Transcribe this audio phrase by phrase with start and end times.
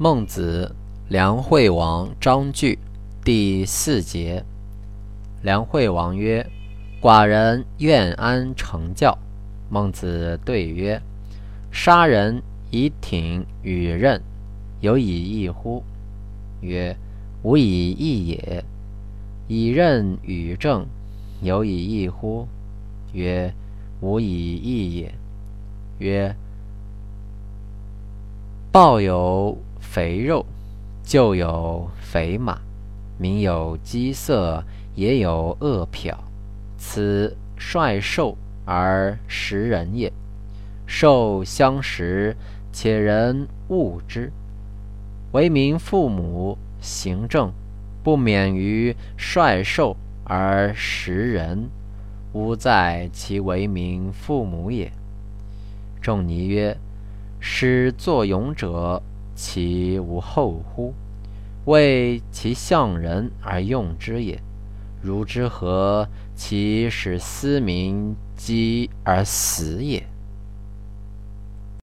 [0.00, 0.76] 孟子，
[1.08, 2.78] 梁惠王章句
[3.24, 4.44] 第四节。
[5.42, 6.48] 梁惠王曰
[7.02, 9.18] ：“寡人愿安成教。”
[9.68, 11.02] 孟子对曰
[11.72, 12.40] ：“杀人
[12.70, 14.22] 以挺与刃，
[14.80, 15.82] 有以义乎？”
[16.62, 16.96] 曰
[17.42, 18.64] ：“无以义也。”
[19.48, 20.86] 以刃与正，
[21.42, 22.46] 有以义乎？
[23.12, 23.52] 曰
[24.00, 25.12] ：“无以义也。”
[25.98, 26.36] 曰
[28.70, 29.58] ：“抱有。”
[29.98, 30.46] 肥肉，
[31.02, 32.54] 就有肥马；
[33.18, 34.62] 民有饥色，
[34.94, 36.14] 也有饿殍。
[36.76, 40.12] 此率兽而食人也。
[40.86, 42.36] 兽相食，
[42.72, 44.30] 且人恶之。
[45.32, 47.50] 为民父母行政，
[48.04, 51.68] 不免于率兽而食人，
[52.32, 54.92] 吾在其为民父母也。
[56.00, 56.76] 仲尼曰
[57.42, 59.02] ：“使作俑者。”
[59.40, 60.92] 其无后乎？
[61.64, 64.42] 为其象人而用之也。
[65.00, 66.08] 如之何？
[66.34, 70.04] 其使思民饥而死也。